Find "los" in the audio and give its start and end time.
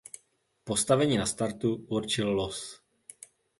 2.31-2.81